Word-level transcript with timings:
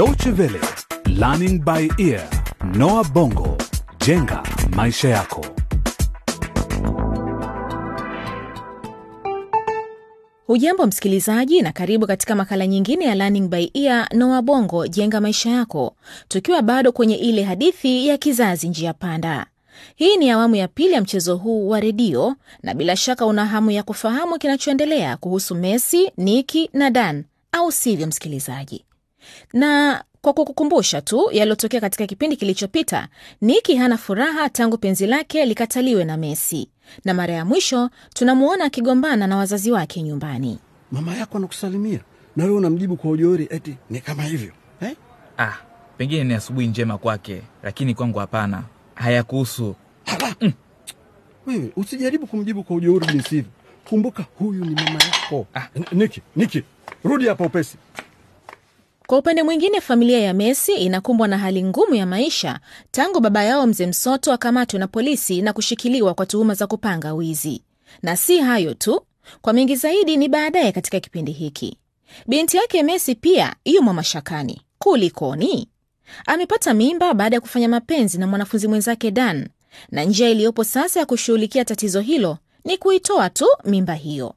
Deutsche 0.00 0.30
Welle, 0.30 0.60
Learning 1.06 1.62
by 1.62 1.86
Ear, 1.98 2.22
Noah 2.74 3.04
Bongo, 3.12 3.56
jenga 4.06 4.42
maisha 4.76 5.08
yako. 5.08 5.46
Hujambo 10.46 10.86
msikilizaji, 10.86 11.62
na 11.62 11.72
karibu 11.72 12.06
katika 12.06 12.34
makala 12.34 12.66
nyingine 12.66 13.04
ya 13.04 13.14
Learning 13.14 13.48
by 13.48 13.70
Ear 13.74 14.08
Noah 14.14 14.42
Bongo, 14.42 14.86
jenga 14.86 15.20
maisha 15.20 15.50
yako, 15.50 15.96
tukiwa 16.28 16.62
bado 16.62 16.92
kwenye 16.92 17.14
ile 17.16 17.42
hadithi 17.42 18.08
ya 18.08 18.18
kizazi 18.18 18.68
njia 18.68 18.92
panda. 18.94 19.46
Hii 19.96 20.16
ni 20.16 20.30
awamu 20.30 20.56
ya 20.56 20.68
pili 20.68 20.92
ya 20.92 21.00
mchezo 21.00 21.36
huu 21.36 21.68
wa 21.68 21.80
redio, 21.80 22.36
na 22.62 22.74
bila 22.74 22.96
shaka 22.96 23.26
una 23.26 23.46
hamu 23.46 23.70
ya 23.70 23.82
kufahamu 23.82 24.38
kinachoendelea 24.38 25.16
kuhusu 25.16 25.54
Messi, 25.54 26.12
Niki 26.16 26.70
na 26.72 26.90
Dan, 26.90 27.24
au 27.52 27.72
sivyo 27.72 28.06
msikilizaji? 28.06 28.84
Na 29.52 30.04
kwa 30.22 30.32
kukukumbusha 30.32 31.00
tu 31.02 31.28
yaliyotokea 31.32 31.80
katika 31.80 32.06
kipindi 32.06 32.36
kilichopita, 32.36 33.08
Niki 33.40 33.76
hana 33.76 33.96
furaha 33.98 34.48
tangu 34.48 34.78
penzi 34.78 35.06
lake 35.06 35.44
likataliwe 35.46 36.04
na 36.04 36.16
Messi, 36.16 36.68
na 37.04 37.14
mara 37.14 37.34
ya 37.34 37.44
mwisho 37.44 37.90
tunamuona 38.14 38.64
akigombana 38.64 39.26
na 39.26 39.36
wazazi 39.36 39.70
wake 39.72 40.02
nyumbani. 40.02 40.58
mama 40.92 41.14
yako 41.16 41.38
anakusalimia 41.38 42.00
na 42.36 42.44
wewe 42.44 42.56
unamjibu 42.56 42.96
kwa 42.96 43.10
ujeuri 43.10 43.48
eti 43.50 43.76
ni 43.90 44.00
kama 44.00 44.22
hivyo 44.22 44.52
eh? 44.82 44.96
Ah, 45.38 45.52
pengine 45.98 46.24
ni 46.24 46.34
asubuhi 46.34 46.66
njema 46.66 46.98
kwake, 46.98 47.42
lakini 47.62 47.94
kwangu 47.94 48.18
hapana, 48.18 48.62
hayakuhusu. 48.94 49.74
Mm. 50.40 50.52
Wewe 51.46 51.72
usijaribu 51.76 52.26
kumjibu 52.26 52.62
kwa 52.64 52.76
ujeuri 52.76 53.06
jinsi 53.06 53.34
hivyo. 53.34 53.50
Kumbuka 53.88 54.24
huyu 54.38 54.64
ni 54.64 54.74
mama 54.74 54.98
yako. 55.04 55.46
Ah. 55.54 55.68
Niki, 55.92 56.22
Niki, 56.36 56.62
rudi 57.04 57.26
hapa 57.28 57.44
upesi. 57.44 57.76
Kwa 59.10 59.18
upande 59.18 59.42
mwingine, 59.42 59.80
familia 59.80 60.20
ya 60.20 60.34
Messi 60.34 60.72
inakumbwa 60.74 61.28
na 61.28 61.38
hali 61.38 61.64
ngumu 61.64 61.94
ya 61.94 62.06
maisha 62.06 62.60
tangu 62.90 63.20
baba 63.20 63.44
yao 63.44 63.66
mzee 63.66 63.86
Msoto 63.86 64.32
akamatwe 64.32 64.78
na 64.78 64.86
polisi 64.86 65.42
na 65.42 65.52
kushikiliwa 65.52 66.14
kwa 66.14 66.26
tuhuma 66.26 66.54
za 66.54 66.66
kupanga 66.66 67.14
wizi. 67.14 67.62
Na 68.02 68.16
si 68.16 68.38
hayo 68.38 68.74
tu, 68.74 69.00
kwa 69.42 69.52
mengi 69.52 69.76
zaidi 69.76 70.16
ni 70.16 70.28
baadaye 70.28 70.72
katika 70.72 71.00
kipindi 71.00 71.32
hiki. 71.32 71.76
Binti 72.26 72.56
yake 72.56 72.82
Messi 72.82 73.14
pia 73.14 73.54
yumo 73.64 73.92
mashakani. 73.92 74.60
Kulikoni? 74.78 75.68
Amepata 76.26 76.74
mimba 76.74 77.14
baada 77.14 77.36
ya 77.36 77.40
kufanya 77.40 77.68
mapenzi 77.68 78.18
na 78.18 78.26
mwanafunzi 78.26 78.68
mwenzake 78.68 79.10
Dan, 79.10 79.48
na 79.90 80.04
njia 80.04 80.28
iliyopo 80.30 80.64
sasa 80.64 81.00
ya 81.00 81.06
kushughulikia 81.06 81.64
tatizo 81.64 82.00
hilo 82.00 82.38
ni 82.64 82.78
kuitoa 82.78 83.30
tu 83.30 83.46
mimba 83.64 83.94
hiyo. 83.94 84.34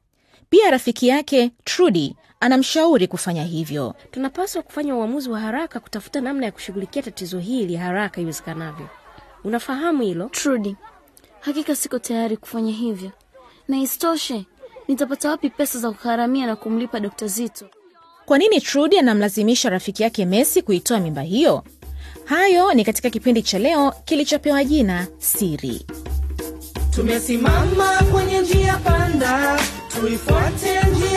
Pia 0.50 0.70
rafiki 0.70 1.08
yake 1.08 1.50
Trudy 1.64 2.14
anamshauri 2.40 3.06
kufanya 3.08 3.44
hivyo. 3.44 3.94
tunapaswa 4.10 4.62
kufanya 4.62 4.96
uamuzi 4.96 5.30
wa 5.30 5.40
haraka 5.40 5.80
kutafuta 5.80 6.20
namna 6.20 6.46
ya 6.46 6.52
kushughulikia 6.52 7.02
tatizo 7.02 7.38
hili 7.38 7.76
haraka 7.76 8.20
iwezekanavyo 8.20 8.88
unafahamu 9.44 10.02
hilo 10.02 10.28
Trudy, 10.28 10.76
hakika 11.40 11.76
siko 11.76 11.98
tayari 11.98 12.36
kufanya 12.36 12.72
hivyo, 12.72 13.10
na 13.68 13.76
isitoshe 13.78 14.44
nitapata 14.88 15.30
wapi 15.30 15.50
pesa 15.50 15.78
za 15.78 15.90
kugharamia 15.92 16.46
na 16.46 16.56
kumlipa 16.56 17.00
Dr. 17.00 17.26
Zito? 17.28 17.66
Kwa 18.26 18.38
nini 18.38 18.60
Trudy 18.60 18.98
anamlazimisha 18.98 19.70
rafiki 19.70 20.02
yake 20.02 20.24
Messi 20.26 20.62
kuitoa 20.62 21.00
mimba 21.00 21.22
hiyo? 21.22 21.64
Hayo 22.24 22.74
ni 22.74 22.84
katika 22.84 23.10
kipindi 23.10 23.42
cha 23.42 23.58
leo 23.58 23.92
kilichopewa 24.04 24.64
jina 24.64 25.06
Siri. 25.18 25.86
Tumesimama 26.90 27.98
kwenye 28.12 28.40
njia 28.40 28.76
panda, 28.76 29.60
tuifuate 30.00 30.80
njia 30.92 31.13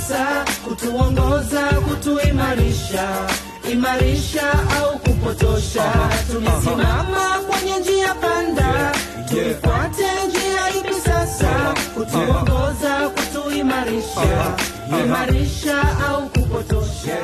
sasa? 0.00 0.44
Kutuongoza, 0.64 1.62
kutuimarisha, 1.70 3.28
imarisha 3.72 4.52
au 4.78 4.98
kupotosha? 4.98 5.92
Tumesimama 6.32 7.38
kwenye 7.50 7.78
njia 7.78 8.14
panda, 8.14 8.92
tuifuate 9.28 10.26
njia 10.28 10.80
ipi 10.80 10.94
sasa? 10.94 11.74
Kutuongoza, 11.94 13.08
kutuimarisha, 13.08 14.56
imarisha 15.04 15.98
au 16.08 16.28
kupotosha? 16.28 17.18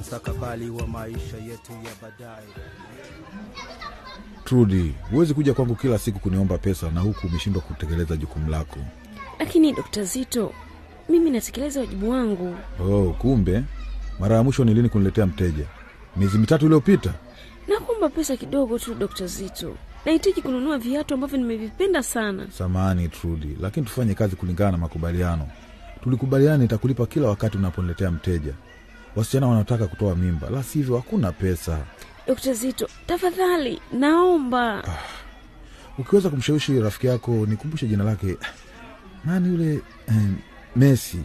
Mstakabali 0.00 0.70
wa 0.70 0.86
maisha 0.86 1.36
yetu 1.36 1.72
ya 1.72 1.90
baadaye. 2.02 2.46
Trudi, 4.44 4.94
huwezi 5.10 5.34
kuja 5.34 5.54
kwangu 5.54 5.74
kila 5.74 5.98
siku 5.98 6.18
kuniomba 6.18 6.58
pesa 6.58 6.90
na 6.90 7.00
huku 7.00 7.26
umeshindwa 7.26 7.62
kutekeleza 7.62 8.16
jukumu 8.16 8.50
lako. 8.50 8.76
lakini 9.38 9.72
Dokta 9.72 10.04
Zito 10.04 10.52
mimi 11.12 11.30
natekeleza 11.30 11.80
wajibu 11.80 12.10
wangu 12.10 12.56
Oh, 12.80 13.14
kumbe 13.18 13.62
mara 14.20 14.36
ya 14.36 14.42
mwisho 14.42 14.64
ni 14.64 14.74
lini 14.74 14.88
kuniletea 14.88 15.26
mteja? 15.26 15.64
Miezi 16.16 16.38
mitatu 16.38 16.64
iliyopita? 16.64 17.14
nakuomba 17.68 18.08
pesa 18.08 18.36
kidogo 18.36 18.78
tu 18.78 18.94
Dr. 18.94 19.26
Zito 19.26 19.76
nahitaji 20.06 20.42
kununua 20.42 20.78
viatu 20.78 21.14
ambavyo 21.14 21.38
nimevipenda 21.38 22.02
sana 22.02 22.46
samani 22.58 23.08
Trudi, 23.08 23.56
lakini 23.60 23.86
tufanye 23.86 24.14
kazi 24.14 24.36
kulingana 24.36 24.70
na 24.72 24.78
makubaliano. 24.78 25.48
Tulikubaliana 26.04 26.56
nitakulipa 26.58 27.06
kila 27.06 27.28
wakati 27.28 27.58
unaponiletea 27.58 28.10
mteja. 28.10 28.52
Wasichana 29.16 29.46
wanataka 29.46 29.86
kutoa 29.86 30.16
mimba, 30.16 30.50
la 30.50 30.62
sivyo 30.62 30.96
hakuna 30.96 31.32
pesa. 31.32 31.78
Dr. 32.26 32.54
Zito 32.54 32.88
tafadhali 33.06 33.80
naomba 33.92 34.84
Ukiweza 35.98 36.30
kumshawishi 36.30 36.80
rafiki 36.80 37.06
yako, 37.06 37.30
nikumbushe 37.32 37.86
jina 37.86 38.04
lake, 38.04 38.36
nani 39.24 39.48
yule 39.48 39.72
eh, 40.08 40.14
Messi, 40.76 41.18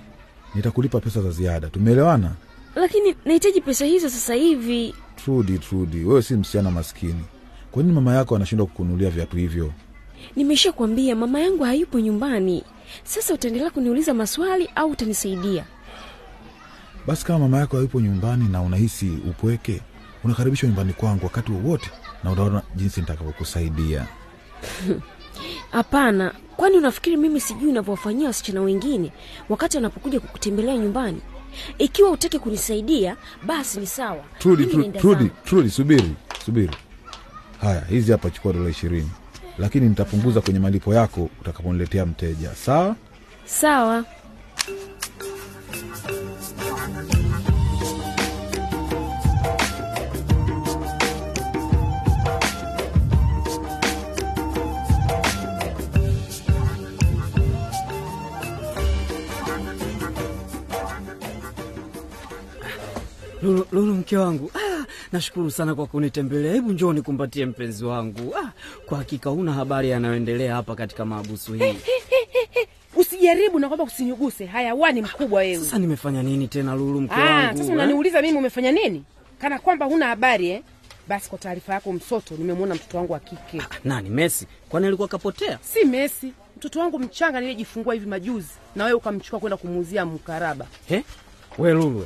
nitakulipa 0.55 0.99
pesa 0.99 1.21
za 1.21 1.31
ziada. 1.31 1.67
Tumeelewana? 1.69 2.31
lakini 2.75 3.15
nahitaji 3.25 3.61
pesa 3.61 3.85
hizo 3.85 4.09
sasa 4.09 4.33
hivi 4.33 4.95
Trudi, 5.15 5.59
Trudi, 5.59 6.03
wewe 6.05 6.21
si 6.21 6.33
msichana 6.35 6.71
maskini. 6.71 7.23
Kwa 7.71 7.83
nini 7.83 7.95
mama 7.95 8.15
yako 8.15 8.35
anashindwa 8.35 8.67
kukunulia 8.67 9.09
viatu 9.09 9.37
hivyo? 9.37 9.73
nimesha 10.35 10.71
kuambia 10.71 11.15
mama 11.15 11.39
yangu 11.39 11.63
hayupo 11.63 11.99
nyumbani 11.99 12.63
sasa 13.03 13.33
utaendelea 13.33 13.69
kuniuliza 13.71 14.13
maswali 14.13 14.69
au 14.75 14.89
utanisaidia 14.89 15.65
Basi 17.07 17.25
kama 17.25 17.39
mama 17.39 17.57
yako 17.57 17.75
hayupo 17.77 18.01
nyumbani 18.01 18.47
na 18.49 18.61
unahisi 18.61 19.09
upweke, 19.29 19.81
unakaribishwa 20.23 20.67
nyumbani 20.69 20.93
kwangu 20.93 21.23
wakati 21.25 21.51
wowote, 21.51 21.91
na 22.23 22.31
unaona 22.31 22.61
jinsi 22.75 22.99
nitakavyokusaidia. 23.01 24.07
hapana 25.71 26.33
kwani 26.57 26.77
unafikiri 26.77 27.17
mimi 27.17 27.39
sijui 27.39 27.69
unavyowafanyia 27.69 28.27
wasichana 28.27 28.61
wengine 28.61 29.11
wakati 29.49 29.77
wanapokuja 29.77 30.19
kukutembelea 30.19 30.77
nyumbani 30.77 31.21
ikiwa 31.77 32.11
utake 32.11 32.39
kunisaidia 32.39 33.15
basi 33.45 33.79
ni 33.79 33.87
sawa 33.87 34.23
Trudi, 35.43 35.69
subiri, 35.69 36.11
subiri. 36.45 36.71
Haya, 37.61 37.81
hizi 37.89 38.11
hapa, 38.11 38.29
chukua 38.29 38.53
dola 38.53 38.69
ishirini, 38.69 39.09
lakini 39.57 39.89
nitapunguza 39.89 40.41
kwenye 40.41 40.59
malipo 40.59 40.93
yako 40.93 41.29
utakaponiletea 41.41 42.05
mteja. 42.05 42.55
Sawa? 42.55 42.95
sawa 43.45 44.03
mke 64.07 64.17
wangu 64.17 64.51
ah, 64.55 64.85
nashukuru 65.11 65.51
sana 65.51 65.75
kwa 65.75 65.87
kunitembelea. 65.87 66.53
Hebu 66.53 66.71
njoo 66.71 66.93
nikumbatie 66.93 67.45
mpenzi 67.45 67.85
wangu. 67.85 68.35
Ah, 68.37 68.51
kwa 68.85 68.97
hakika 68.97 69.29
huna 69.29 69.53
habari 69.53 69.89
yanayoendelea 69.89 70.55
hapa 70.55 70.75
katika 70.75 71.05
maabusu 71.05 71.53
hii. 71.53 71.77
usijaribu 72.95 73.59
na 73.59 73.67
kwamba 73.67 73.83
usinyuguse 73.85 74.45
hayawani 74.45 75.01
mkubwa 75.01 75.39
wewe 75.39 75.55
Sasa 75.63 75.79
nimefanya 75.79 76.23
nini 76.23 76.47
tena 76.47 76.75
Lulu 76.75 77.01
mke 77.01 77.13
Ah, 77.13 77.19
wangu? 77.33 77.57
sasa 77.57 77.73
eh? 77.83 78.21
mimi 78.23 78.37
umefanya 78.37 78.71
nini 78.71 79.03
kana 79.39 79.59
kwamba 79.59 79.85
huna 79.85 80.07
habari 80.07 80.49
eh? 80.49 80.61
basi 81.07 81.29
kwa 81.29 81.37
taarifa 81.39 81.73
yako 81.73 81.93
msoto 81.93 82.35
nimemwona 82.37 82.75
mtoto 82.75 82.97
wangu 82.97 83.13
wa 83.13 83.19
kike 83.19 83.61
Nani 83.83 84.09
Messi? 84.09 84.47
Kwani 84.69 84.87
alikuwa 84.87 85.07
kapotea? 85.07 85.59
si 85.61 85.85
mesi 85.85 86.33
mtoto 86.57 86.79
wangu 86.79 86.99
mchanga 86.99 87.39
niliyejifungua 87.39 87.93
hivi 87.93 88.05
majuzi 88.05 88.49
na 88.75 88.83
wewe 88.83 88.97
ukamchukua 88.97 89.39
kwenda 89.39 89.57
kumuuzia 89.57 90.05
mkaraba 90.05 90.65
He? 90.89 91.03
We 91.57 91.73
Lulu, 91.73 91.99
we. 91.99 92.05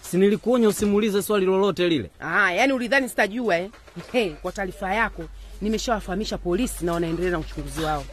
Si 0.00 0.16
nilikuonya 0.16 0.68
usimuulize 0.68 1.22
swali 1.22 1.46
lolote 1.46 1.88
lile? 1.88 2.10
ah, 2.20 2.52
yani 2.52 2.72
ulidhani 2.72 3.08
sitajua 3.08 3.56
eh? 3.58 3.70
Hey, 4.12 4.30
kwa 4.30 4.52
taarifa 4.52 4.94
yako 4.94 5.22
nimeshawafahamisha 5.60 6.38
polisi 6.38 6.84
na 6.84 6.92
wanaendelea 6.92 7.30
na 7.30 7.38
uchunguzi 7.38 7.80
wao 7.82 8.04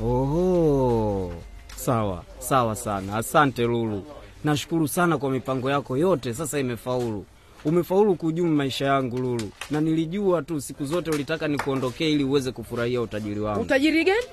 Oho, 0.00 1.32
sawa 1.76 2.24
sawa 2.38 2.76
sana. 2.76 3.16
Asante 3.16 3.62
Lulu, 3.62 4.02
nashukuru 4.44 4.88
sana 4.88 5.18
kwa 5.18 5.30
mipango 5.30 5.70
yako 5.70 5.96
yote, 5.96 6.34
sasa 6.34 6.58
imefaulu. 6.58 7.24
Umefaulu 7.64 8.14
kuhujumu 8.16 8.54
maisha 8.56 8.84
yangu 8.86 9.18
Lulu, 9.18 9.50
na 9.70 9.80
nilijua 9.80 10.42
tu 10.42 10.60
siku 10.60 10.84
zote 10.84 11.10
ulitaka 11.10 11.48
nikuondokee 11.48 12.10
ili 12.12 12.24
uweze 12.24 12.52
kufurahia 12.52 13.00
utajiri 13.00 13.40
wangu. 13.40 13.60
utajiri 13.62 14.04
gani 14.04 14.24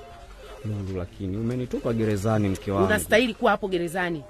Lulu, 0.64 0.98
lakini 0.98 1.36
umenitupa 1.36 1.92
gerezani 1.92 2.48
mke 2.48 2.70
wangu. 2.70 2.86
unastahili 2.86 3.34
kuwa 3.34 3.50
hapo 3.50 3.68
gerezani 3.68 4.22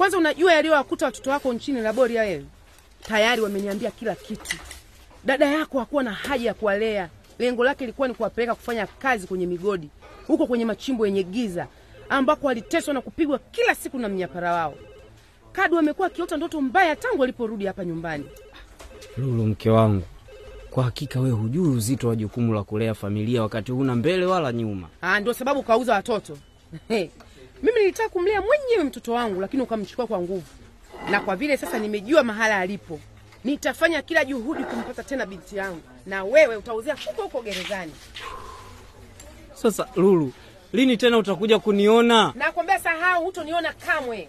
kwanza 0.00 0.18
unajua 0.18 0.52
yaliyowakuta 0.52 1.06
watoto 1.06 1.30
wako 1.30 1.52
nchini 1.52 1.80
laboria 1.80 2.22
wewe 2.22 2.44
tayari 3.02 3.42
wameniambia 3.42 3.90
kila 3.90 4.14
kitu. 4.14 4.56
Dada 5.24 5.46
yako 5.46 5.78
hakuwa 5.78 6.02
na 6.02 6.12
haja 6.12 6.46
ya 6.48 6.54
kuwalea, 6.54 7.08
lengo 7.38 7.64
lake 7.64 7.80
lilikuwa 7.84 8.08
ni 8.08 8.14
kuwapeleka 8.14 8.54
kufanya 8.54 8.86
kazi 8.86 9.26
kwenye 9.26 9.46
migodi 9.46 9.88
huko 10.26 10.46
kwenye 10.46 10.64
machimbo 10.64 11.06
yenye 11.06 11.22
giza, 11.22 11.66
ambako 12.08 12.46
waliteswa 12.46 12.94
na 12.94 13.00
kupigwa 13.00 13.38
kila 13.38 13.74
siku 13.74 13.98
na 13.98 14.08
mnyapara 14.08 14.52
wao. 14.52 14.74
Kadu 15.52 15.78
amekuwa 15.78 16.06
akiota 16.06 16.36
ndoto 16.36 16.60
mbaya 16.60 16.96
tangu 16.96 17.22
aliporudi 17.24 17.66
hapa 17.66 17.84
nyumbani. 17.84 18.24
Lulu, 19.16 19.46
mke 19.46 19.70
wangu, 19.70 20.04
kwa 20.70 20.84
hakika 20.84 21.20
wewe 21.20 21.36
hujui 21.36 21.68
uzito 21.68 22.08
wa 22.08 22.16
jukumu 22.16 22.54
la 22.54 22.62
kulea 22.64 22.94
familia 22.94 23.42
wakati 23.42 23.72
huna 23.72 23.94
mbele 23.94 24.26
wala 24.26 24.52
nyuma. 24.52 24.88
Ah, 25.02 25.20
ndio 25.20 25.32
sababu 25.34 25.60
ukauza 25.60 25.94
watoto. 25.94 26.38
Mimi 27.62 27.80
nilitaka 27.80 28.08
kumlea 28.08 28.42
mwenyewe 28.42 28.84
mtoto 28.84 29.12
wangu, 29.12 29.40
lakini 29.40 29.62
ukamchukua 29.62 30.06
kwa 30.06 30.20
nguvu, 30.20 30.46
na 31.10 31.20
kwa 31.20 31.36
vile 31.36 31.56
sasa 31.56 31.78
nimejua 31.78 32.22
mahala 32.22 32.56
alipo, 32.58 33.00
nitafanya 33.44 34.02
kila 34.02 34.24
juhudi 34.24 34.64
kumpata 34.64 35.02
tena 35.04 35.26
binti 35.26 35.56
yangu, 35.56 35.80
na 36.06 36.24
wewe 36.24 36.56
utauzia 36.56 36.96
huko 37.06 37.22
huko 37.22 37.42
gerezani. 37.42 37.92
Sasa 39.54 39.88
Lulu, 39.96 40.32
lini 40.72 40.96
tena 40.96 41.18
utakuja 41.18 41.58
kuniona? 41.58 42.32
Nakwambia 42.36 42.78
sahau, 42.78 43.24
hutoniona 43.24 43.72
kamwe. 43.72 44.28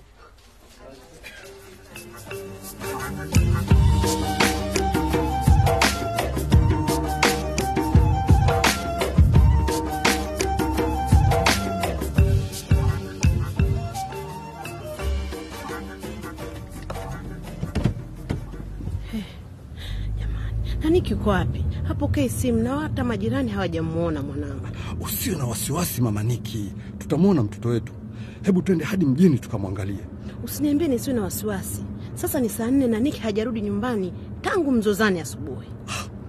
Naniki 20.83 21.13
uko 21.13 21.29
wapi? 21.29 21.65
Hapokei 21.83 22.29
simu 22.29 22.63
na 22.63 22.79
hata 22.79 23.03
majirani 23.03 23.51
hawajamwona 23.51 24.21
mwanangu. 24.21 24.67
Usio 25.01 25.37
na 25.37 25.45
wasiwasi 25.45 26.01
mama 26.01 26.23
Niki, 26.23 26.73
tutamwona 26.97 27.43
mtoto 27.43 27.69
wetu. 27.69 27.93
Hebu 28.41 28.61
twende 28.61 28.85
hadi 28.85 29.05
mjini 29.05 29.39
tukamwangalie. 29.39 29.99
Usiniambie 30.43 30.87
nisiwe 30.87 31.15
na 31.15 31.21
wasiwasi. 31.21 31.83
Sasa 32.13 32.39
ni 32.39 32.49
saa 32.49 32.71
nne 32.71 32.87
na 32.87 32.99
Niki 32.99 33.19
hajarudi 33.19 33.61
nyumbani 33.61 34.13
tangu 34.41 34.71
mzozani 34.71 35.19
asubuhi. 35.19 35.67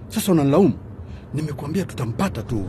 Sasa 0.07 0.31
unanilaumu? 0.31 0.73
Nimekuambia 1.33 1.85
tutampata 1.85 2.41
tu. 2.43 2.65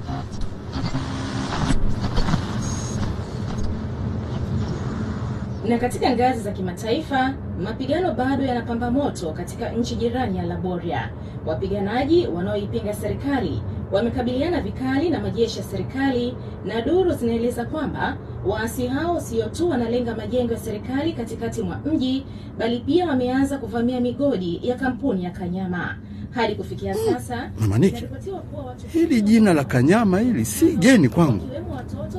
Na 5.68 5.78
katika 5.78 6.10
ngazi 6.10 6.40
za 6.40 6.52
kimataifa, 6.52 7.34
mapigano 7.64 8.14
bado 8.14 8.44
yanapamba 8.44 8.90
moto 8.90 9.32
katika 9.32 9.68
nchi 9.72 9.96
jirani 9.96 10.38
ya 10.38 10.44
Laboria. 10.44 11.10
Wapiganaji 11.46 12.26
wanaoipinga 12.26 12.94
serikali 12.94 13.62
wamekabiliana 13.92 14.60
vikali 14.60 15.10
na 15.10 15.20
majeshi 15.20 15.58
ya 15.58 15.64
serikali, 15.64 16.34
na 16.64 16.80
duru 16.80 17.12
zinaeleza 17.12 17.64
kwamba 17.64 18.16
waasi 18.46 18.86
hao 18.86 19.20
sio 19.20 19.46
tu 19.48 19.70
wanalenga 19.70 20.14
majengo 20.16 20.52
ya 20.52 20.58
serikali 20.58 21.12
katikati 21.12 21.62
mwa 21.62 21.78
mji, 21.92 22.26
bali 22.58 22.80
pia 22.80 23.06
wameanza 23.08 23.58
kuvamia 23.58 24.00
migodi 24.00 24.60
ya 24.62 24.74
kampuni 24.74 25.24
ya 25.24 25.30
Kanyama. 25.30 25.96
Hadi 26.30 26.54
kufikia 26.54 26.94
sasa, 26.94 27.50
Mama 27.60 27.78
Niki, 27.78 27.98
inaripotiwa 27.98 28.40
kuwa 28.40 28.64
watu 28.64 28.86
hili 28.86 29.22
jina 29.22 29.54
la 29.54 29.64
Kanyama 29.64 30.20
hili 30.20 30.44
si 30.44 30.76
geni 30.76 31.08
kwangu. 31.08 31.44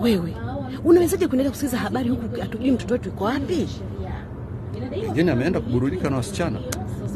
Wewe 0.01 0.35
unawezaje 0.83 1.27
kuendelea 1.27 1.51
kusikiza 1.51 1.77
habari 1.77 2.09
huku 2.09 2.41
hatujui 2.41 2.71
mtoto 2.71 2.93
wetu 2.93 3.09
yuko 3.09 3.23
wapi? 3.23 3.67
Pengine 4.89 5.31
ameenda 5.31 5.59
kuburudika 5.59 6.09
na 6.09 6.15
wasichana. 6.15 6.59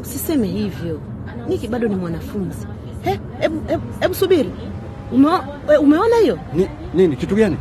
Usiseme 0.02 0.46
hivyo, 0.46 1.00
Niki 1.48 1.68
bado 1.68 1.88
ni 1.88 1.94
mwanafunzi. 1.96 2.66
He, 3.02 3.20
hebu 3.40 3.62
he, 3.68 3.78
hebu 4.00 4.14
subiri. 4.14 4.50
Umeona 5.80 6.16
hiyo? 6.22 6.38
Ni, 6.54 6.68
nini 6.94 7.16
kitu 7.16 7.34
gani? 7.34 7.56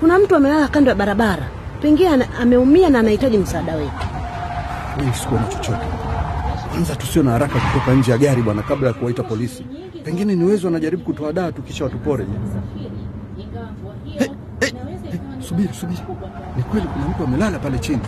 Kuna 0.00 0.18
mtu 0.18 0.36
amelala 0.36 0.68
kando 0.68 0.90
ya 0.90 0.94
barabara, 0.96 1.42
pengine 1.82 2.28
ameumia 2.40 2.90
na 2.90 2.98
anahitaji 2.98 3.38
msaada 3.38 3.76
wetu. 3.76 4.06
Mimi 5.00 5.12
sikuona 5.14 5.44
chochote. 5.46 5.86
Kwanza 6.70 6.96
tusio 6.96 7.22
na 7.22 7.30
haraka 7.30 7.58
kutoka 7.60 7.92
nje 7.94 8.10
ya 8.12 8.18
gari 8.18 8.42
bwana, 8.42 8.62
kabla 8.62 8.88
ya 8.88 8.94
kuwaita 8.94 9.22
polisi. 9.22 9.64
Pengine 10.04 10.34
ni 10.34 10.44
wezo 10.44 10.68
anajaribu 10.68 11.04
kutoa 11.04 11.32
daa 11.32 11.52
tu 11.52 11.62
kisha 11.62 11.84
watupore. 11.84 12.26
Hey, 14.18 14.28
hey, 14.60 14.70
hey, 15.10 15.18
subiri 15.40 15.68
subiri, 15.74 16.00
ni 16.56 16.62
kweli 16.62 16.86
kuna 16.86 17.04
mtu 17.08 17.24
amelala 17.24 17.58
pale 17.58 17.78
chini. 17.78 18.00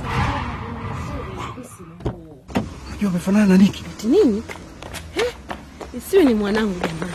Unajua 3.05 3.11
amefanana 3.21 3.47
na 3.47 3.57
Niki. 3.59 3.85
Ati 3.97 4.07
nini? 4.07 4.43
Isiwe 5.99 6.25
ni 6.25 6.35
mwanangu 6.35 6.75
jamani, 6.81 7.13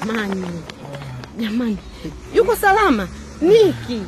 jamani, 0.00 0.44
jamani, 1.40 1.78
yuko 2.34 2.56
salama? 2.56 3.08
Niki, 3.40 4.02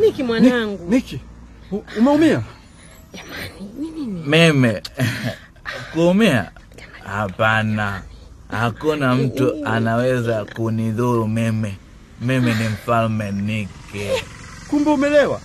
Niki 0.00 0.22
mwanangu. 0.22 0.90
Niki, 0.90 1.20
umeumia? 1.98 2.42
Meme. 4.26 4.82
kuumia? 5.92 6.50
Hapana, 7.04 8.02
hakuna 8.50 9.14
mtu 9.14 9.66
anaweza 9.66 10.44
kunidhuru 10.44 11.28
meme. 11.28 11.76
Meme 12.20 12.54
ni 12.54 12.68
mfalme 12.68 13.32
Niki. 13.32 14.08
Kumbe 14.70 14.90
umelewa. 14.90 15.40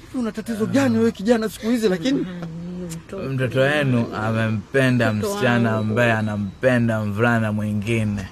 Hivi 0.00 0.18
una 0.18 0.32
tatizo 0.32 0.66
gani 0.66 0.98
wewe 0.98 1.12
kijana 1.12 1.48
siku 1.48 1.70
hizi 1.70 1.88
lakini? 1.88 2.26
Mtoto 3.16 3.60
wenu 3.60 4.06
amempenda 4.16 5.12
msichana 5.12 5.72
ambaye 5.76 6.12
anampenda 6.12 7.00
mvulana 7.00 7.52
mwingine. 7.52 8.28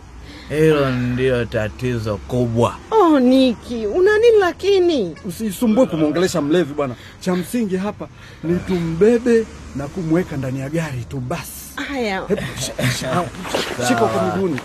Hilo 0.48 0.90
ndio 0.90 1.44
tatizo 1.44 2.16
kubwa. 2.16 2.76
Oh, 2.90 3.20
Niki, 3.20 3.86
una 3.86 4.18
nini 4.18 4.38
lakini? 4.40 5.16
Usisumbue 5.24 5.86
kumwongelesha 5.86 6.40
mlevi 6.42 6.74
bwana. 6.74 6.94
Cha 7.20 7.36
msingi 7.36 7.76
hapa 7.76 8.08
ni 8.44 8.58
tumbebe 8.58 9.46
na 9.76 9.88
kumweka 9.88 10.36
ndani 10.36 10.60
ya 10.60 10.68
gari 10.70 11.04
tu 11.08 11.20
basi. 11.20 11.52
Haya, 11.88 12.22
Shika 13.88 14.00
kwa 14.06 14.22
miguuni. 14.34 14.60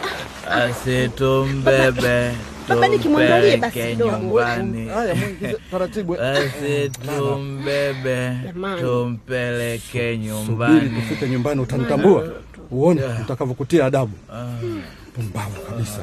Asitumbebe, 0.52 2.31
Baba, 2.69 2.88
nikimwangalie 2.88 3.58
basi 3.58 3.80
kidogo. 3.80 4.18
nyumbani. 4.18 4.88
Haya, 4.88 5.16
mwingize 5.16 5.58
taratibu. 5.72 6.13
Basi 6.16 6.90
tumbebe 6.90 8.40
tumpeleke 8.81 9.81
Subiri 9.92 10.18
nyumbani. 10.18 10.90
tufike 10.90 11.30
nyumbani 11.30 11.62
utanitambua. 11.62 12.28
Uone 12.71 13.02
utakavyokutia 13.21 13.85
adabu. 13.85 14.14
Pumbavu 15.16 15.62
kabisa. 15.69 16.00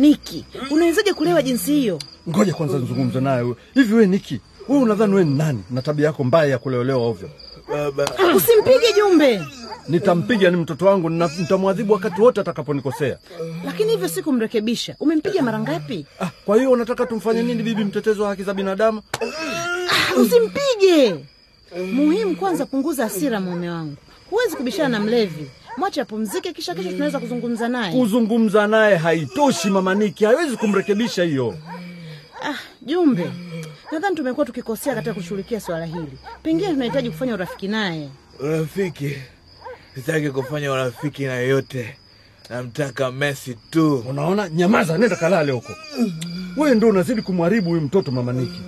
Niki, 0.00 0.44
unawezaje 0.70 1.12
kulewa 1.12 1.42
jinsi 1.42 1.72
hiyo? 1.72 1.98
Ngoja 2.28 2.54
kwanza 2.54 2.78
nizungumze 2.78 3.20
naye. 3.20 3.54
Hivi 3.74 3.94
we 3.94 4.06
Niki, 4.06 4.40
wewe 4.68 4.82
unadhani 4.82 5.12
wewe 5.14 5.24
ni 5.24 5.34
nani 5.38 5.64
na 5.70 5.82
tabia 5.82 6.06
yako 6.06 6.24
mbaya 6.24 6.50
ya 6.50 6.58
kuleolewa 6.58 7.06
ovyo? 7.06 7.30
Usimpige 8.36 8.92
Jumbe, 8.96 9.40
Nitampiga 9.88 10.50
ni 10.50 10.56
mtoto 10.56 10.86
wangu 10.86 11.10
nitamwadhibu 11.10 11.92
wakati 11.92 12.20
wote 12.20 12.40
atakaponikosea. 12.40 13.18
lakini 13.64 13.90
hivyo 13.92 14.08
si 14.08 14.22
kumrekebisha. 14.22 14.96
Umempiga 15.00 15.42
mara 15.42 15.58
ngapi? 15.60 16.06
Ah, 16.20 16.30
kwa 16.44 16.56
hiyo 16.56 16.70
unataka 16.70 17.06
tumfanye 17.06 17.42
nini 17.42 17.62
bibi 17.62 17.84
mtetezi 17.84 18.20
wa 18.20 18.28
haki 18.28 18.42
za 18.42 18.54
binadamu? 18.54 19.02
Ah, 19.20 20.20
Usimpige. 20.20 21.24
Muhimu 21.92 22.36
kwanza, 22.36 22.66
punguza 22.66 23.02
hasira, 23.04 23.40
mume 23.40 23.70
wangu. 23.70 23.96
Huwezi 24.30 24.56
kubishana 24.56 24.88
na 24.88 25.00
mlevi, 25.00 25.50
mwache 25.76 26.00
apumzike, 26.00 26.52
kisha 26.52 26.74
kesho 26.74 26.90
tunaweza 26.90 27.18
kuzungumza 27.20 27.68
naye. 27.68 27.92
Kuzungumza 28.00 28.66
naye 28.66 28.96
haitoshi 28.96 29.70
mama 29.70 29.94
Niki, 29.94 30.24
haiwezi 30.24 30.56
kumrekebisha 30.56 31.24
hiyo. 31.24 31.54
Ah, 32.42 32.54
Jumbe, 32.82 33.30
nadhani 33.92 34.16
tumekuwa 34.16 34.46
tukikosea 34.46 34.94
katika 34.94 35.14
kushughulikia 35.14 35.60
swala 35.60 35.84
hili. 35.86 36.18
Pengine 36.42 36.68
tunahitaji 36.68 37.10
kufanya 37.10 37.34
urafiki 37.34 37.68
naye. 37.68 38.08
Urafiki? 38.40 39.16
Sitaki 39.94 40.30
kufanya 40.30 40.72
urafiki 40.72 41.24
na 41.24 41.34
yoyote, 41.34 41.96
namtaka 42.50 43.12
Messi 43.12 43.54
tu. 43.70 44.04
Unaona, 44.08 44.48
nyamaza, 44.48 44.98
nenda 44.98 45.16
kalale 45.16 45.52
huko. 45.52 45.72
Wewe 46.56 46.74
ndio 46.74 46.88
unazidi 46.88 47.22
kumharibu 47.22 47.70
huyu 47.70 47.82
mtoto 47.82 48.10
mama 48.10 48.32
Niki. 48.32 48.60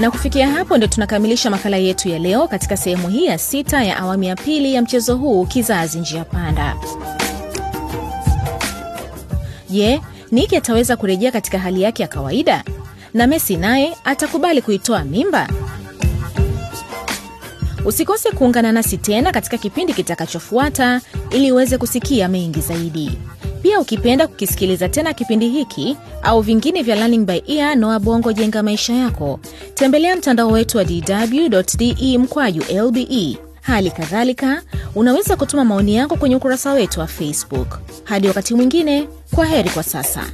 Na 0.00 0.10
kufikia 0.10 0.48
hapo 0.48 0.76
ndio 0.76 0.88
tunakamilisha 0.88 1.50
makala 1.50 1.76
yetu 1.76 2.08
ya 2.08 2.18
leo 2.18 2.48
katika 2.48 2.76
sehemu 2.76 3.08
hii 3.08 3.24
ya 3.24 3.38
sita 3.38 3.84
ya 3.84 3.96
awamu 3.96 4.22
ya 4.24 4.36
pili 4.36 4.74
ya 4.74 4.82
mchezo 4.82 5.16
huu 5.16 5.46
kizazi 5.46 5.98
njia 6.00 6.24
panda. 6.24 6.76
Je 9.70 10.00
niki 10.32 10.56
ataweza 10.56 10.96
kurejea 10.96 11.32
katika 11.32 11.58
hali 11.58 11.82
yake 11.82 12.02
ya 12.02 12.08
kawaida? 12.08 12.64
Na 13.14 13.26
messi 13.26 13.56
naye 13.56 13.96
atakubali 14.04 14.62
kuitoa 14.62 15.04
mimba? 15.04 15.48
Usikose 17.84 18.30
kuungana 18.30 18.72
nasi 18.72 18.96
tena 18.96 19.32
katika 19.32 19.58
kipindi 19.58 19.92
kitakachofuata 19.94 21.00
ili 21.30 21.52
uweze 21.52 21.78
kusikia 21.78 22.28
mengi 22.28 22.60
zaidi 22.60 23.18
pia 23.62 23.80
ukipenda 23.80 24.26
kukisikiliza 24.26 24.88
tena 24.88 25.12
kipindi 25.14 25.48
hiki 25.48 25.96
au 26.22 26.40
vingine 26.40 26.82
vya 26.82 26.96
Learning 26.96 27.26
by 27.26 27.42
Ear 27.46 27.76
Noa 27.76 27.98
Bongo 27.98 28.32
Jenga 28.32 28.62
Maisha 28.62 28.92
Yako, 28.94 29.40
tembelea 29.74 30.16
mtandao 30.16 30.48
wetu 30.50 30.78
wa 30.78 30.84
dw.de 30.84 32.18
mkwaju 32.18 32.62
lbe. 32.86 33.38
Hali 33.60 33.90
kadhalika 33.90 34.62
unaweza 34.94 35.36
kutuma 35.36 35.64
maoni 35.64 35.94
yako 35.94 36.16
kwenye 36.16 36.36
ukurasa 36.36 36.72
wetu 36.72 37.00
wa 37.00 37.06
Facebook. 37.06 37.78
Hadi 38.04 38.28
wakati 38.28 38.54
mwingine, 38.54 39.08
kwa 39.34 39.46
heri 39.46 39.70
kwa 39.70 39.82
sasa. 39.82 40.24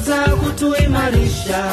Kutuongoza 0.00 0.36
kutuimarisha 0.36 1.72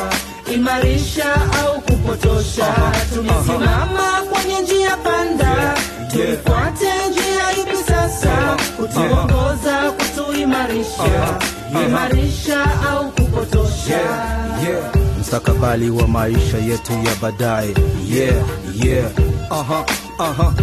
imarisha 0.54 1.34
au 1.36 1.82
kupotosha. 1.82 2.74
Tumesimama 3.14 4.22
kwenye 4.32 4.62
njia 4.62 4.98
panda. 4.98 5.76
Tuifuate 6.12 6.86
njia 7.12 7.52
ipi 7.64 7.78
sasa. 7.88 8.58
Kutuongoza 8.78 9.92
kutuimarisha 9.92 11.38
imarisha 11.86 12.64
au 12.90 13.12
kupotosha. 13.12 14.00
Mstakabali 15.20 15.90
wa 15.90 16.08
maisha 16.08 16.58
yetu 16.58 16.92
ya 16.94 17.16
baadaye. 17.22 17.74
Yeah, 18.10 18.36
yeah. 18.84 19.12
Aha, 19.50 19.86
aha. 20.20 20.54